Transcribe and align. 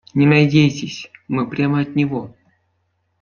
Не 0.15 0.25
надейтесь, 0.25 1.11
мы 1.27 1.47
прямо 1.47 1.81
от 1.81 1.95
него. 1.95 2.35